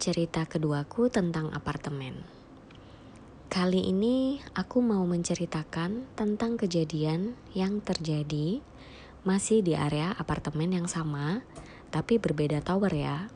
[0.00, 2.24] Cerita keduaku tentang apartemen.
[3.52, 8.64] Kali ini aku mau menceritakan tentang kejadian yang terjadi
[9.28, 11.44] masih di area apartemen yang sama,
[11.92, 13.28] tapi berbeda tower ya.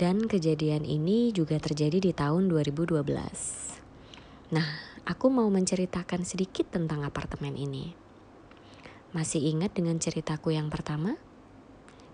[0.00, 2.96] Dan kejadian ini juga terjadi di tahun 2012.
[4.56, 4.68] Nah,
[5.04, 7.92] aku mau menceritakan sedikit tentang apartemen ini.
[9.12, 11.20] Masih ingat dengan ceritaku yang pertama?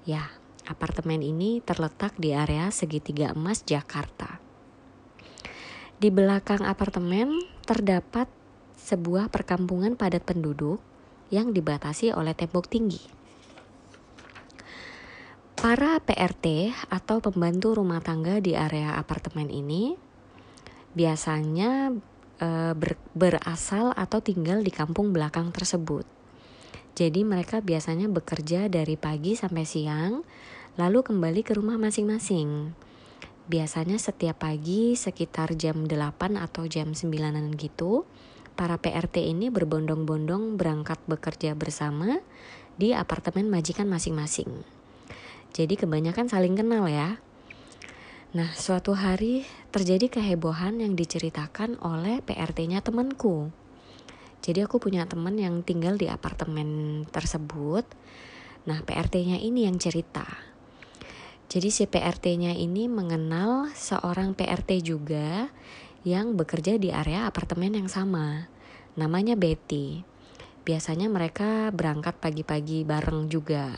[0.02, 4.41] Ya, Apartemen ini terletak di area segitiga emas Jakarta.
[6.00, 7.37] Di belakang apartemen
[7.68, 8.32] terdapat
[8.80, 10.80] sebuah perkampungan padat penduduk
[11.28, 13.01] yang dibatasi oleh tembok tinggi.
[15.52, 19.96] Para PRT atau pembantu rumah tangga di area apartemen ini
[20.96, 21.93] biasanya
[22.40, 26.04] e, ber, berasal atau tinggal di kampung belakang tersebut.
[26.95, 30.23] Jadi mereka biasanya bekerja dari pagi sampai siang,
[30.75, 32.75] lalu kembali ke rumah masing-masing.
[33.47, 38.03] Biasanya setiap pagi sekitar jam 8 atau jam 9-an gitu,
[38.59, 42.19] para PRT ini berbondong-bondong berangkat bekerja bersama
[42.75, 44.51] di apartemen majikan masing-masing.
[45.55, 47.23] Jadi kebanyakan saling kenal ya.
[48.35, 53.55] Nah, suatu hari terjadi kehebohan yang diceritakan oleh PRT-nya temanku.
[54.43, 57.87] Jadi aku punya teman yang tinggal di apartemen tersebut.
[58.67, 60.54] Nah, PRT-nya ini yang cerita.
[61.55, 65.55] Jadi si PRT-nya ini mengenal seorang PRT juga
[66.03, 68.50] yang bekerja di area apartemen yang sama.
[68.99, 70.03] Namanya Betty.
[70.66, 73.71] Biasanya mereka berangkat pagi-pagi bareng juga.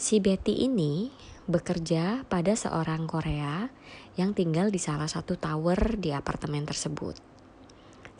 [0.00, 1.12] Si Betty ini
[1.44, 3.68] bekerja pada seorang Korea
[4.16, 7.30] yang tinggal di salah satu tower di apartemen tersebut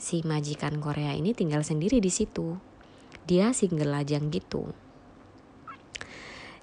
[0.00, 2.56] si majikan Korea ini tinggal sendiri di situ.
[3.28, 4.72] Dia single lajang gitu.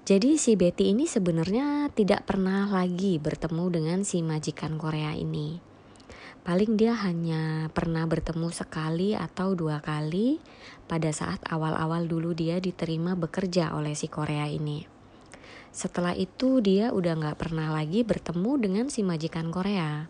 [0.08, 5.60] Jadi si Betty ini sebenarnya tidak pernah lagi bertemu dengan si majikan Korea ini.
[6.48, 10.40] Paling dia hanya pernah bertemu sekali atau dua kali
[10.88, 14.88] pada saat awal-awal dulu dia diterima bekerja oleh si Korea ini.
[15.76, 20.08] Setelah itu dia udah gak pernah lagi bertemu dengan si majikan Korea.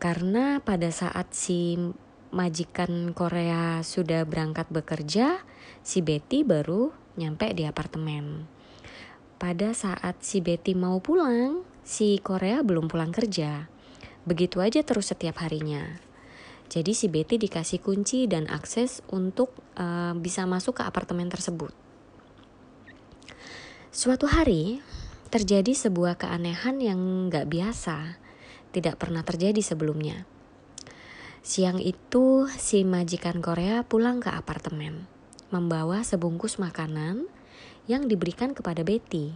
[0.00, 1.76] Karena pada saat si
[2.32, 5.44] majikan Korea sudah berangkat bekerja,
[5.84, 8.56] si Betty baru nyampe di apartemen.
[9.40, 13.72] Pada saat si Betty mau pulang, si Korea belum pulang kerja.
[14.28, 15.96] Begitu aja terus setiap harinya.
[16.68, 21.72] Jadi si Betty dikasih kunci dan akses untuk uh, bisa masuk ke apartemen tersebut.
[23.88, 24.84] Suatu hari
[25.32, 27.00] terjadi sebuah keanehan yang
[27.32, 28.20] gak biasa
[28.76, 30.28] tidak pernah terjadi sebelumnya.
[31.40, 35.08] Siang itu, si majikan Korea pulang ke apartemen,
[35.48, 37.39] membawa sebungkus makanan
[37.90, 39.34] yang diberikan kepada Betty.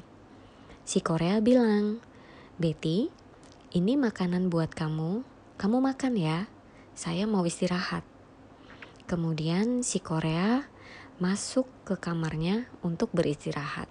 [0.87, 1.99] Si Korea bilang,
[2.55, 3.11] Betty,
[3.75, 5.27] ini makanan buat kamu,
[5.59, 6.47] kamu makan ya,
[6.95, 8.07] saya mau istirahat.
[9.11, 10.71] Kemudian si Korea
[11.19, 13.91] masuk ke kamarnya untuk beristirahat.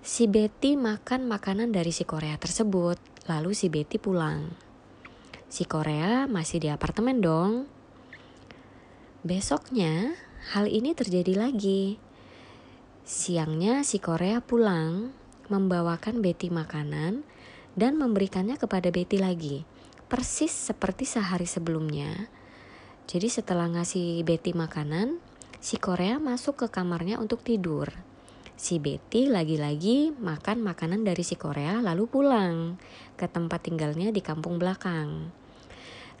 [0.00, 2.96] Si Betty makan makanan dari si Korea tersebut,
[3.28, 4.48] lalu si Betty pulang.
[5.52, 7.68] Si Korea masih di apartemen dong.
[9.20, 10.16] Besoknya,
[10.56, 12.00] hal ini terjadi lagi.
[13.04, 15.16] Siangnya si Korea pulang,
[15.48, 17.24] membawakan Betty makanan
[17.74, 19.64] dan memberikannya kepada Betty lagi.
[20.10, 22.28] Persis seperti sehari sebelumnya.
[23.10, 25.18] Jadi setelah ngasih Betty makanan,
[25.58, 27.90] si Korea masuk ke kamarnya untuk tidur.
[28.60, 32.76] Si Betty lagi-lagi makan makanan dari si Korea lalu pulang
[33.16, 35.32] ke tempat tinggalnya di kampung belakang.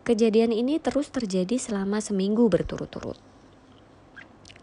[0.00, 3.29] Kejadian ini terus terjadi selama seminggu berturut-turut.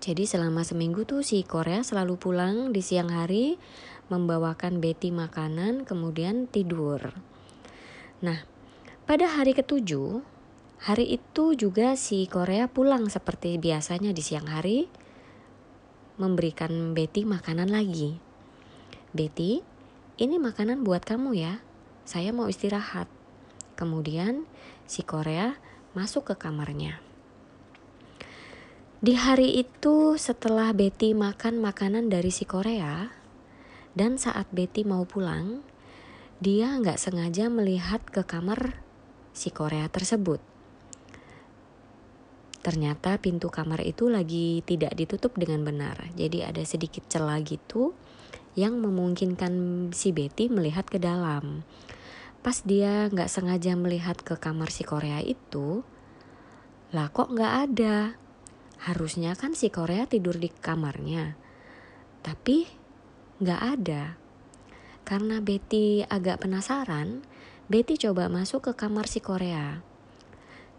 [0.07, 3.59] Jadi selama seminggu tuh si Korea selalu pulang di siang hari
[4.07, 7.11] membawakan Betty makanan kemudian tidur.
[8.23, 8.47] Nah,
[9.03, 10.23] pada hari ketujuh,
[10.79, 14.87] hari itu juga si Korea pulang seperti biasanya di siang hari
[16.15, 18.15] memberikan Betty makanan lagi.
[19.11, 19.59] Betty,
[20.23, 21.59] ini makanan buat kamu ya.
[22.07, 23.11] Saya mau istirahat.
[23.75, 24.47] Kemudian
[24.87, 25.59] si Korea
[25.91, 27.06] masuk ke kamarnya.
[28.97, 33.13] Di hari itu setelah Betty makan makanan dari si Korea,
[33.93, 35.61] dan saat Betty mau pulang,
[36.41, 38.81] dia nggak sengaja melihat ke kamar
[39.37, 40.41] si Korea tersebut.
[42.65, 46.09] Ternyata pintu kamar itu lagi tidak ditutup dengan benar.
[46.17, 47.93] Jadi ada sedikit celah gitu
[48.57, 49.53] yang memungkinkan
[49.93, 51.61] si Betty melihat ke dalam.
[52.41, 55.85] Pas dia nggak sengaja melihat ke kamar si Korea itu,
[56.89, 58.25] lah kok nggak ada.
[58.83, 61.33] Harusnya kan si Korea tidur di kamarnya.
[62.21, 62.67] Tapi
[63.41, 64.17] nggak ada.
[65.07, 67.23] Karena Betty agak penasaran,
[67.71, 69.81] Betty coba masuk ke kamar si Korea.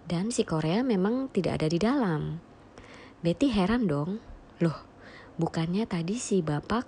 [0.09, 2.41] Dan si Korea memang tidak ada di dalam.
[3.21, 4.23] Betty heran dong.
[4.63, 4.79] Loh,
[5.37, 6.87] bukannya tadi si bapak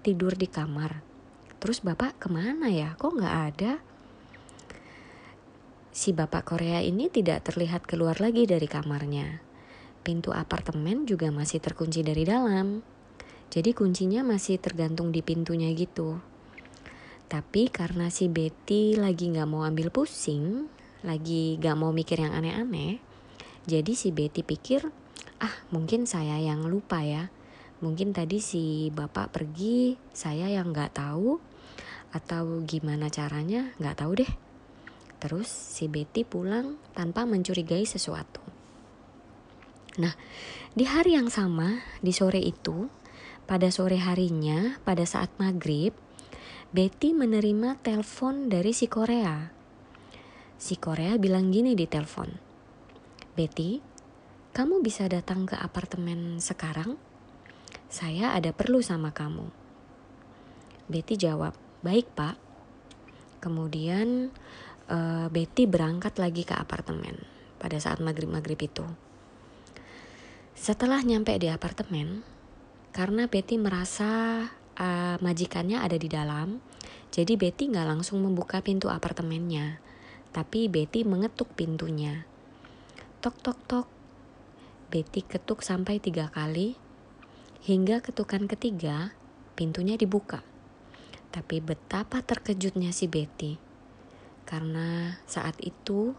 [0.00, 1.02] tidur di kamar.
[1.60, 2.96] Terus bapak ke mana ya?
[2.96, 3.72] Kok nggak ada?
[5.92, 9.51] Si bapak Korea ini tidak terlihat keluar lagi dari kamarnya.
[10.02, 12.82] Pintu apartemen juga masih terkunci dari dalam.
[13.48, 16.18] Jadi kuncinya masih tergantung di pintunya gitu.
[17.32, 20.68] Tapi karena si Betty lagi gak mau ambil pusing,
[21.00, 23.00] lagi gak mau mikir yang aneh-aneh,
[23.62, 24.90] jadi si Betty pikir,
[25.38, 27.30] ah mungkin saya yang lupa ya.
[27.78, 31.38] Mungkin tadi si bapak pergi, saya yang gak tahu,
[32.10, 34.32] atau gimana caranya gak tahu deh.
[35.22, 38.41] Terus si Betty pulang tanpa mencurigai sesuatu.
[40.00, 40.16] Nah,
[40.72, 42.88] di hari yang sama, di sore itu,
[43.44, 45.92] pada sore harinya, pada saat maghrib,
[46.72, 49.52] Betty menerima telepon dari si Korea.
[50.56, 52.32] Si Korea bilang gini di telepon.
[53.36, 53.84] Betty,
[54.56, 56.96] kamu bisa datang ke apartemen sekarang?
[57.92, 59.52] Saya ada perlu sama kamu.
[60.88, 61.52] Betty jawab,
[61.84, 62.40] baik pak.
[63.44, 64.32] Kemudian
[64.88, 67.20] uh, Betty berangkat lagi ke apartemen
[67.60, 68.88] pada saat maghrib-maghrib itu.
[70.52, 72.20] Setelah nyampe di apartemen,
[72.92, 74.44] karena Betty merasa
[74.76, 76.60] uh, majikannya ada di dalam,
[77.08, 79.80] jadi Betty nggak langsung membuka pintu apartemennya,
[80.28, 82.28] tapi Betty mengetuk pintunya.
[83.24, 83.88] Tok tok tok.
[84.92, 86.76] Betty ketuk sampai tiga kali,
[87.64, 89.16] hingga ketukan ketiga
[89.56, 90.44] pintunya dibuka.
[91.32, 93.56] Tapi betapa terkejutnya si Betty,
[94.44, 96.12] karena saat itu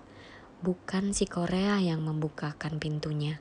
[0.65, 3.37] bukan si Korea yang membukakan pintunya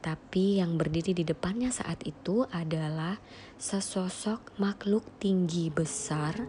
[0.00, 3.20] tapi yang berdiri di depannya saat itu adalah
[3.60, 6.48] sesosok makhluk tinggi besar,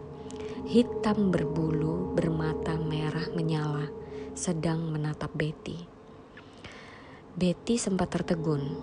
[0.64, 3.92] hitam berbulu, bermata merah menyala,
[4.32, 5.84] sedang menatap Betty.
[7.36, 8.80] Betty sempat tertegun.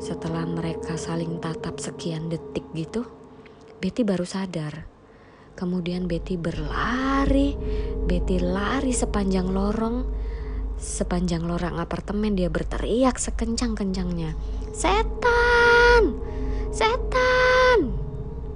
[0.00, 3.08] Setelah mereka saling tatap sekian detik gitu,
[3.80, 4.84] Betty baru sadar.
[5.56, 7.56] Kemudian Betty berlari,
[8.04, 10.04] Betty lari sepanjang lorong,
[10.80, 14.32] Sepanjang lorong apartemen dia berteriak sekencang-kencangnya.
[14.72, 16.16] Setan!
[16.72, 17.92] Setan!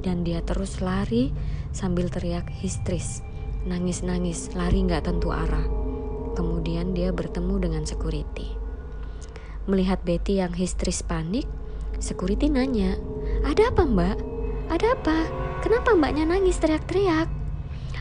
[0.00, 1.36] Dan dia terus lari
[1.68, 3.20] sambil teriak histeris.
[3.68, 5.68] Nangis-nangis, lari nggak tentu arah.
[6.32, 8.56] Kemudian dia bertemu dengan security.
[9.68, 11.44] Melihat Betty yang histeris panik,
[12.00, 12.96] security nanya,
[13.44, 14.16] Ada apa mbak?
[14.72, 15.18] Ada apa?
[15.60, 17.28] Kenapa mbaknya nangis teriak-teriak?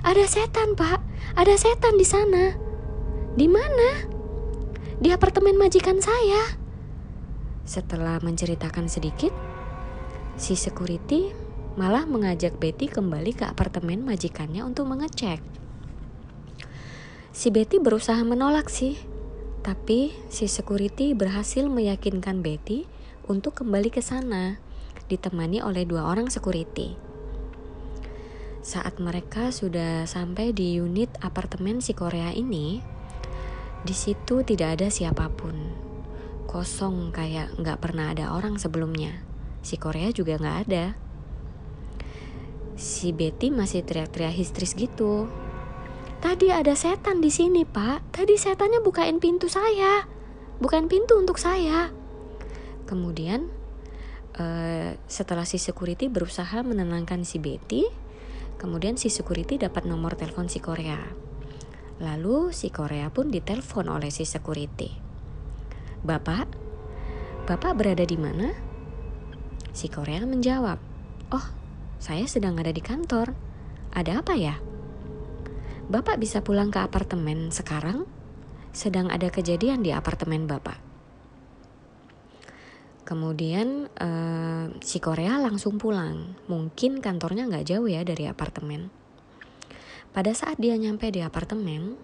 [0.03, 1.03] Ada setan pak,
[1.35, 2.55] ada setan di sana.
[3.35, 4.12] Di mana?
[5.03, 6.55] Di apartemen majikan saya.
[7.67, 9.35] Setelah menceritakan sedikit,
[10.39, 11.35] si security
[11.75, 15.44] malah mengajak Betty kembali ke apartemen majikannya untuk mengecek.
[17.35, 18.95] Si Betty berusaha menolak sih,
[19.59, 22.88] tapi si security berhasil meyakinkan Betty
[23.27, 24.55] untuk kembali ke sana,
[25.12, 26.95] ditemani oleh dua orang security.
[28.63, 32.92] Saat mereka sudah sampai di unit apartemen si Korea ini,
[33.83, 35.55] di situ tidak ada siapa pun.
[36.47, 39.19] Kosong kayak nggak pernah ada orang sebelumnya.
[39.59, 40.95] Si Korea juga nggak ada.
[42.79, 45.27] Si Betty masih teriak-teriak histeris gitu.
[46.23, 48.15] Tadi ada setan di sini, Pak.
[48.15, 50.07] Tadi setannya bukain pintu saya.
[50.63, 51.91] Bukan pintu untuk saya.
[52.87, 53.51] Kemudian
[54.39, 57.83] uh, setelah si security berusaha menenangkan si Betty,
[58.55, 60.99] kemudian si security dapat nomor telepon si Korea.
[62.03, 64.91] Lalu si Korea pun ditelepon oleh si security.
[66.03, 66.51] Bapak,
[67.48, 68.51] Bapak berada di mana?
[69.72, 70.79] Si Korea menjawab,
[71.31, 71.48] Oh,
[72.03, 73.31] saya sedang ada di kantor.
[73.95, 74.60] Ada apa ya?
[75.88, 78.03] Bapak bisa pulang ke apartemen sekarang?
[78.75, 80.79] Sedang ada kejadian di apartemen Bapak.
[83.03, 86.36] Kemudian uh, si Korea langsung pulang.
[86.48, 89.02] Mungkin kantornya nggak jauh ya dari apartemen.
[90.13, 91.98] Pada saat dia nyampe di apartemen,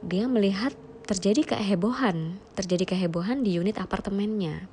[0.00, 0.72] dia melihat
[1.04, 4.64] terjadi kehebohan, terjadi kehebohan di unit apartemennya.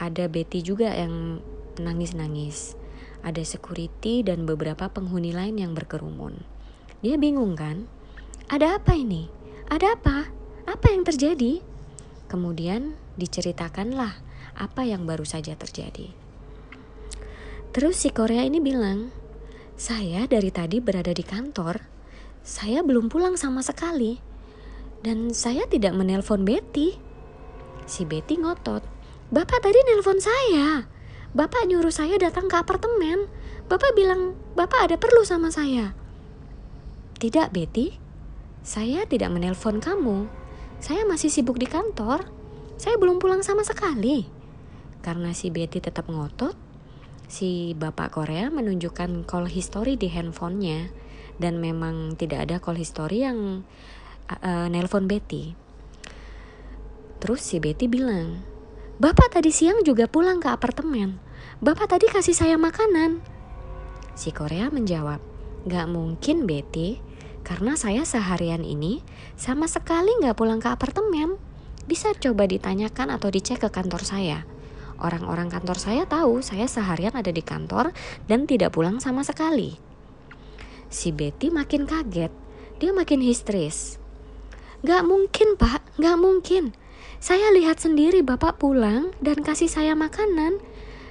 [0.00, 1.44] Ada Betty juga yang
[1.76, 2.72] nangis-nangis.
[3.20, 6.40] Ada security dan beberapa penghuni lain yang berkerumun.
[7.04, 7.84] Dia bingung kan?
[8.48, 9.28] Ada apa ini?
[9.68, 10.32] Ada apa?
[10.64, 11.60] Apa yang terjadi?
[12.32, 14.24] Kemudian diceritakanlah
[14.56, 16.10] apa yang baru saja terjadi.
[17.76, 19.12] Terus si Korea ini bilang,
[19.76, 21.80] saya dari tadi berada di kantor.
[22.42, 24.20] Saya belum pulang sama sekali.
[25.02, 26.94] Dan saya tidak menelpon Betty.
[27.86, 28.82] Si Betty ngotot.
[29.32, 30.86] Bapak tadi nelpon saya.
[31.32, 33.26] Bapak nyuruh saya datang ke apartemen.
[33.66, 35.96] Bapak bilang, Bapak ada perlu sama saya.
[37.16, 37.96] Tidak, Betty.
[38.62, 40.28] Saya tidak menelpon kamu.
[40.78, 42.28] Saya masih sibuk di kantor.
[42.76, 44.28] Saya belum pulang sama sekali.
[45.02, 46.54] Karena si Betty tetap ngotot,
[47.32, 50.92] si bapak Korea menunjukkan call history di handphonenya
[51.40, 53.64] dan memang tidak ada call history yang
[54.28, 55.56] uh, nelpon Betty.
[57.24, 58.44] Terus si Betty bilang,
[59.00, 61.16] Bapak tadi siang juga pulang ke apartemen.
[61.64, 63.24] Bapak tadi kasih saya makanan.
[64.12, 65.18] Si Korea menjawab,
[65.64, 67.00] Gak mungkin Betty,
[67.46, 69.00] karena saya seharian ini
[69.40, 71.40] sama sekali gak pulang ke apartemen.
[71.88, 74.38] Bisa coba ditanyakan atau dicek ke kantor saya.
[75.02, 77.90] Orang-orang kantor saya tahu saya seharian ada di kantor
[78.30, 79.74] dan tidak pulang sama sekali.
[80.86, 82.30] Si Betty makin kaget,
[82.78, 83.98] dia makin histeris.
[84.86, 86.70] Gak mungkin pak, gak mungkin.
[87.18, 90.62] Saya lihat sendiri bapak pulang dan kasih saya makanan.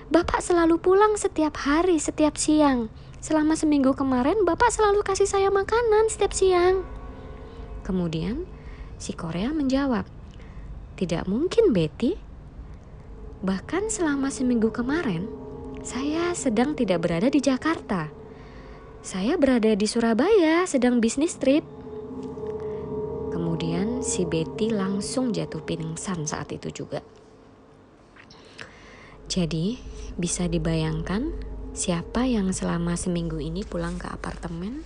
[0.07, 2.88] Bapak selalu pulang setiap hari, setiap siang.
[3.21, 6.81] Selama seminggu kemarin, Bapak selalu kasih saya makanan setiap siang.
[7.86, 8.50] Kemudian,
[8.98, 10.10] si Korea menjawab,
[10.98, 12.30] "Tidak mungkin, Betty.
[13.41, 15.25] Bahkan selama seminggu kemarin,
[15.81, 18.13] saya sedang tidak berada di Jakarta.
[19.01, 21.65] Saya berada di Surabaya, sedang bisnis trip."
[23.33, 27.01] Kemudian si Betty langsung jatuh pingsan saat itu juga.
[29.25, 29.81] Jadi,
[30.21, 31.33] bisa dibayangkan
[31.74, 34.86] siapa yang selama seminggu ini pulang ke apartemen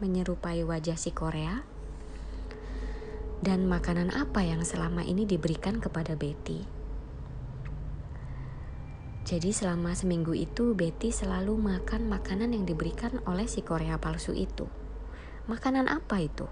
[0.00, 1.60] menyerupai wajah si Korea?
[3.44, 6.79] Dan makanan apa yang selama ini diberikan kepada Betty?
[9.30, 14.66] Jadi selama seminggu itu Betty selalu makan makanan yang diberikan oleh si Korea palsu itu.
[15.46, 16.50] Makanan apa itu?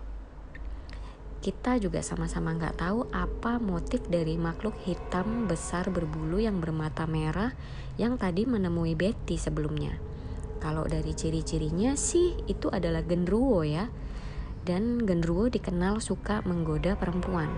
[1.38, 7.54] kita juga sama-sama nggak tahu apa motif dari makhluk hitam besar berbulu yang bermata merah
[7.94, 9.94] yang tadi menemui Betty sebelumnya.
[10.58, 13.86] Kalau dari ciri-cirinya sih itu adalah genderuwo ya.
[14.66, 17.48] Dan genderuwo dikenal suka menggoda perempuan.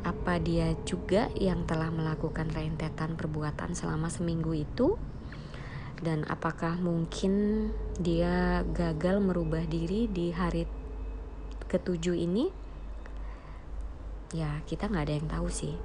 [0.00, 4.96] Apa dia juga yang telah melakukan rentetan perbuatan selama seminggu itu?
[6.00, 7.68] Dan apakah mungkin
[8.00, 10.64] dia gagal merubah diri di hari
[11.68, 12.48] ketujuh ini?
[14.32, 15.76] Ya kita nggak ada yang tahu sih.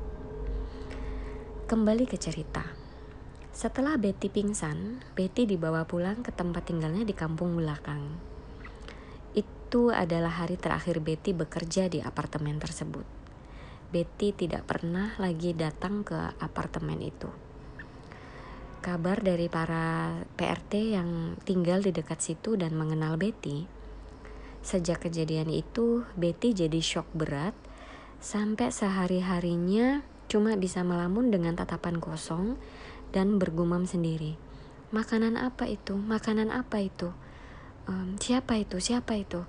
[1.68, 2.64] Kembali ke cerita.
[3.52, 8.16] Setelah Betty pingsan Betty dibawa pulang ke tempat tinggalnya di kampung belakang.
[9.36, 13.25] Itu adalah hari terakhir Betty bekerja di apartemen tersebut
[13.90, 17.28] Betty tidak pernah lagi datang ke apartemen itu
[18.86, 23.76] kabar dari para PRT yang tinggal di dekat situ dan mengenal Betty
[24.66, 27.54] Sejak kejadian itu, Betty jadi shock berat
[28.18, 32.58] sampai sehari-harinya cuma bisa melamun dengan tatapan kosong
[33.14, 34.42] dan bergumam sendiri.
[34.90, 35.94] Makanan apa itu?
[35.94, 37.14] Makanan apa itu?
[37.86, 38.82] Um, siapa itu?
[38.82, 39.46] Siapa itu?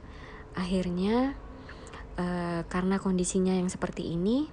[0.53, 1.33] Akhirnya,
[2.17, 4.49] uh, karena kondisinya yang seperti ini,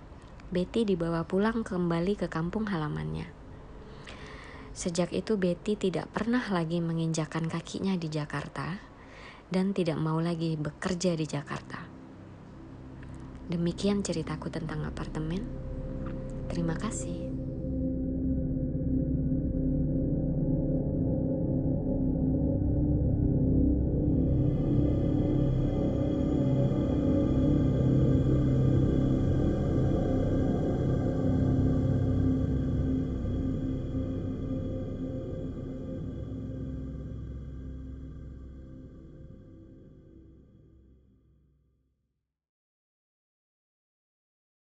[0.54, 3.26] Betty dibawa pulang kembali ke kampung halamannya.
[4.74, 8.82] Sejak itu Betty tidak pernah lagi menginjakan kakinya di Jakarta
[9.54, 11.78] dan tidak mau lagi bekerja di Jakarta.
[13.50, 15.46] Demikian ceritaku tentang apartemen.
[16.50, 17.33] Terima kasih.